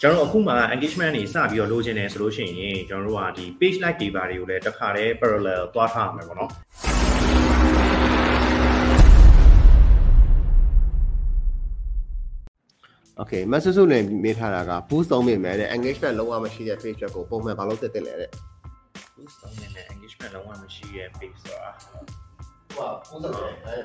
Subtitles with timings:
[0.00, 6.50] ကျွန်တော်တို့အခုမှ engagement တွေစပြီးတော့လိုချင်တယ်ဆိုလို့ရှိရင်ကျွန်တော်တို့ကဒီ page like တွေပါတွေကိုလည်းတစ်ခါတည်း parallel သွားထားရမယ်ပေါ့နော်
[13.18, 18.30] โอเคမဆဆူနဲ့မေးထားတာက boost သုံးမိမယ်တဲ့ engagement လုံးဝမရှိတဲ့ page ကိုပုံမှန်ဘာလို့တက်တက်လဲတဲ့
[19.16, 23.82] boost သုံးနေတယ် engagement လုံးဝမရှိတဲ့ page ဆိုတာ ဟို boost သုံးတယ်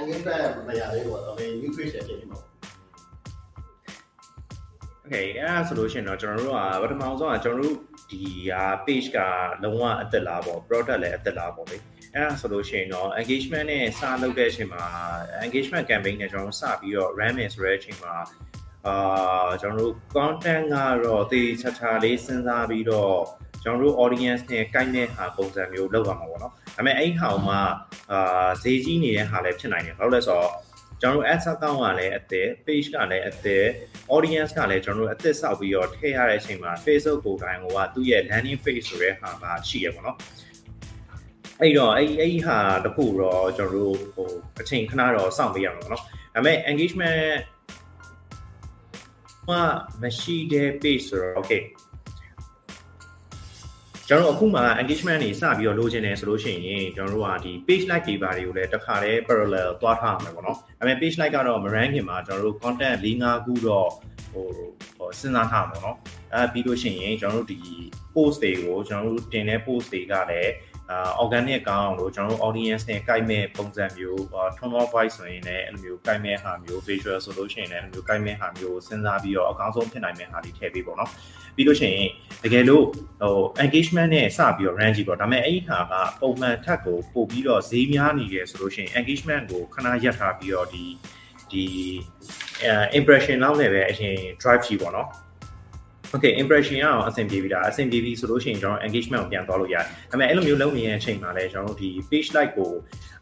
[0.00, 2.49] engagement မရသေးဘူးတော့ new page ဖြစ်နေမှာ
[5.13, 7.75] Okay အဲ့ဒါဆိုလို့ရှိရင်တော့ကျွန်တော်တို့ကပထမဆုံးကကျွန်တော်တို့
[8.11, 8.19] ဒီ
[8.51, 9.17] ဟာ page က
[9.63, 11.77] လုံးဝအသက်လားပေါ့ product လည်းအသက်လားပေါ့လေ
[12.13, 14.83] အဲ့ဒါဆိုလို့ရှိရင်တော့ engagement နဲ့စလုပ်တဲ့အချိန်မှာ
[15.45, 18.15] engagement campaign နဲ့ကျွန်တော်တို့စပြီးတော့ run မယ်ဆိုတဲ့အချိန်မှာ
[18.87, 23.15] အာကျွန်တော်တို့ content ကတော့တေးချာချာလေးစဉ်းစားပြီးတော့
[23.63, 27.59] ကျွန်တော်တို့ audience နဲ့ကိုက်တဲ့ဟာပုံစံမျိုးလုပ်ရမှာပေါ့နော်ဒါပေမဲ့အဲ့ဟာမှာ
[28.11, 30.51] အာဈေးကြီးနေတဲ့ဟာလည်းဖြစ်နိုင်တယ်ဘာလို့လဲဆိုတော့
[31.01, 33.65] ကျွန်တော်တို့ ads account ကလည်းအသက် page ကလည်းအသက်
[34.13, 40.17] audience ကလည်းကျွန်တော်တို့အသက်ဆောက်ပြီးတော့ထည့်ရတဲ့အချိန်မှာ Facebook ကိုတိုင်းဟိုကသူ့ရဲ့ landing page ဆိုတဲ့ဟာကရှိရပါတော့
[41.59, 44.29] အဲ့တော့အဲ့အဲ့ဟာတခုတော့ကျွန်တော်တို့ဟို
[44.59, 47.19] အချိန်ခဏတော့စောင့်ပေးရမှာပေါ့နော်ဒါပေမဲ့ engagement
[49.49, 49.57] မှ
[50.01, 51.61] မရှိတဲ့ page ဆိုတော့ okay
[54.13, 63.89] ကျွန်တော်တို့အခုမှ engagement တွေစပြီးတော့လိုချင်တယ်ဆိုလို့ရှိရင်ကျွန်တော်တို့ကဒီ page like တွေပါတွေကိုလည်းတစ်ခါတည်း parallel သွားထားရမယ်ပေါ့နော်။ဒါပေမဲ့ page like ကတော့မ rank ခင်မှာကျွန်တော်တို့ content ၄၅ခုတော့
[64.31, 64.47] ဟို
[64.97, 65.97] ဟိုစဉ်းစားထားမှာပေါ့နော်။
[66.33, 67.59] အဲပြီးလို့ရှိရင်ကျွန်တော်တို့ဒီ
[68.13, 70.70] post တွေကိုကျွန်တော်တို့တင်တဲ့ post တွေကလည်းအာ
[71.21, 74.19] organic ကောင်းအောင်လို့ကျွန်တော်တို့ audience နဲ့ကိုက်မဲ့ပုံစံမျိုး
[74.57, 81.09] tone of voice ဆိုရင်လည်းအဲ့လိုမျိုးကိုက်မဲ့ဟာမျိုး visual ဆိုလို့ရှိရင်လည်းအဲ့လိုမျိုးကိုက်မဲ့ဟာမျိုးစဉ်းစားပြီးတော့အကောင်းဆုံးဖြစ်နိုင်မဲ့ဟာတွေထည့်ပေးပေါ့နော်
[81.55, 82.09] ပြီးလို့ရှိရင်
[82.43, 82.85] တကယ်လို့
[83.21, 90.83] ဟို engagement နဲ့စပြီးတော့ range ပေါ့ဒါပေမဲ့အဲ့ဒီဟာကပုံမှန်ထက်ကိုပို့ပြီးတော့ဈေးများနေတယ်ဆိုလို့ရှိရင် engagement ကိုခဏရပ်ထားပြီးတော့ဒီ
[91.51, 91.63] ဒီ
[92.99, 95.09] impression လောက်နဲ့ပဲအရင် drive ကြည့်ပေါ့နော်
[96.15, 102.71] Okay impression ရအောင်အဆင်ပြေပြီလားအဆင်ပြေပြီဆိုလို့ရှိရင်ကျွန်တော် engagement ကိုပြန်သွားလို့ရတယ်ဒါပေမဲ့အဲ့လိုမျိုးလုပ်နေတဲ့အချိန်မှာလည်းကျွန်တော်တို့ဒီ page like ကို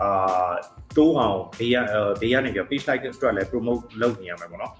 [0.00, 0.52] အာ
[0.96, 1.76] တိုးအောင်ဘေးရ
[2.20, 4.72] ဘေးရနေပြီး page like အတွက်လည်း promote လုပ်နေရမှာပေါ့နော်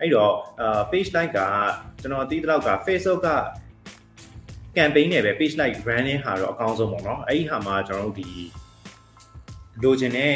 [0.00, 1.40] အဲ့တော့အာ page like က
[2.00, 3.30] ကျွန်တော်သိသလောက်က Facebook က
[4.76, 8.30] campaign နဲ့ပဲ page like branding ဟာတော့အကောင်းဆုံးပေါ့နော်အဲ့ဒီဟာမှာကျွန်တော်တို့ဒီ
[9.82, 10.34] လိုချင်တဲ့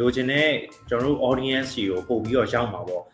[0.00, 0.50] လိုချင်တဲ့
[0.88, 3.04] ကျွန်တော်တို့ audience ကြီးကိုပို့ပြီးတော့ရောက်မှာပေါ့